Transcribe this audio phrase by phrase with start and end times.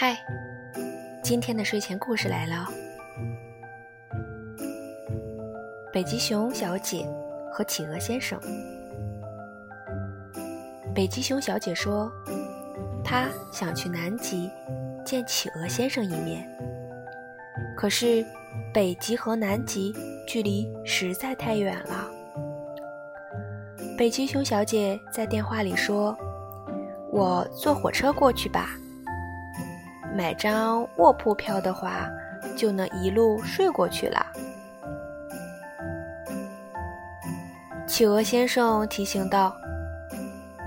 [0.00, 0.16] 嗨，
[1.24, 2.68] 今天的睡前故事来了。
[5.92, 7.04] 北极熊小姐
[7.50, 8.40] 和企鹅先生。
[10.94, 12.08] 北极熊小姐说，
[13.02, 14.48] 她想去南极
[15.04, 16.48] 见企鹅先生一面。
[17.76, 18.24] 可是，
[18.72, 19.92] 北极和南极
[20.28, 22.08] 距离实在太远了。
[23.96, 26.16] 北极熊小姐在电话里说
[27.10, 28.70] ：“我坐火车过去吧。”
[30.16, 32.10] 买张卧铺票的话，
[32.56, 34.26] 就能一路睡过去了。
[37.86, 39.56] 企鹅先生提醒道：“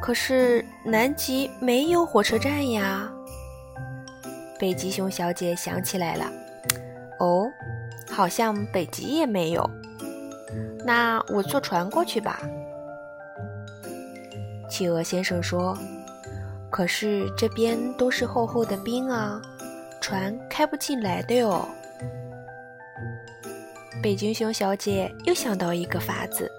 [0.02, 3.12] 可是南极没有火车站呀。”
[4.60, 6.26] 北极熊小姐想起来了
[7.20, 7.50] ：“哦，
[8.10, 9.70] 好像北极也没有。
[10.86, 12.40] 那我坐船过去吧。”
[14.70, 15.78] 企鹅先生说。
[16.72, 19.42] 可是这边都是厚厚的冰啊，
[20.00, 21.68] 船开不进来的哟。
[24.02, 26.50] 北极熊小姐又想到一个法子，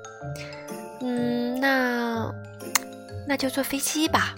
[1.00, 2.30] 嗯，那
[3.26, 4.34] 那就坐飞机吧。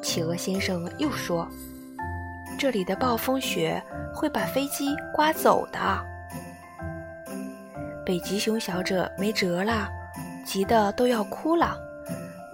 [0.00, 1.46] 企鹅先生又说
[2.58, 3.82] ：“这里的暴风雪
[4.14, 5.78] 会把飞机刮走的。”
[8.06, 9.88] 北极熊小姐没辙了，
[10.44, 11.76] 急得都要哭了。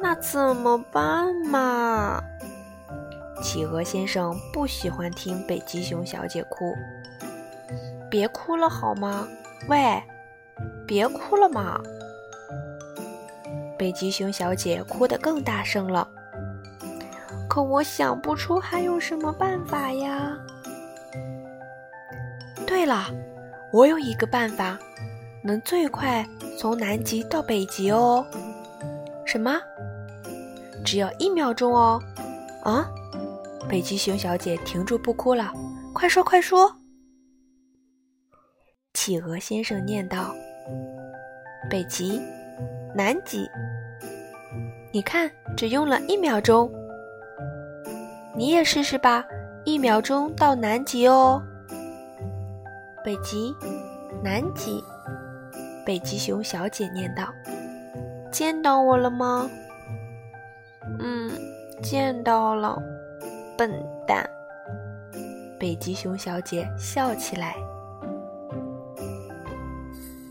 [0.01, 2.23] 那怎么办嘛？
[3.43, 6.75] 企鹅先生不喜欢听北极熊小姐哭，
[8.11, 9.27] 别哭了好吗？
[9.69, 10.03] 喂，
[10.87, 11.81] 别哭了嘛！
[13.77, 16.09] 北极熊小姐哭得更大声了。
[17.49, 20.37] 可我想不出还有什么办法呀。
[22.67, 23.07] 对了，
[23.73, 24.79] 我有一个办法，
[25.43, 26.27] 能最快
[26.59, 28.25] 从南极到北极哦。
[29.25, 29.61] 什么？
[30.91, 32.03] 只要一秒钟哦！
[32.63, 32.89] 啊，
[33.69, 35.53] 北极熊小姐停住不哭了，
[35.93, 36.75] 快说快说！
[38.95, 40.35] 企鹅先生念道
[41.69, 42.19] ：“北极，
[42.95, 43.47] 南极，
[44.91, 46.73] 你看，只用了一秒钟。
[48.35, 49.23] 你也试试吧，
[49.67, 51.43] 一秒钟到南极哦。
[53.05, 53.55] 北极，
[54.25, 54.83] 南极，
[55.85, 57.29] 北极熊小姐念道：
[58.33, 59.51] 见到我了吗？”
[61.01, 61.31] 嗯，
[61.83, 62.81] 见到了，
[63.57, 63.71] 笨
[64.07, 64.29] 蛋。
[65.59, 67.55] 北极熊小姐笑起来。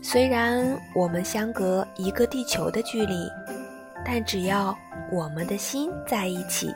[0.02, 0.64] 虽然
[0.94, 3.28] 我们相隔一个地球的距离，
[4.06, 4.74] 但只要
[5.12, 6.74] 我们的心在一起，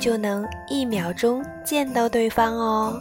[0.00, 2.98] 就能一秒钟见到对方哦。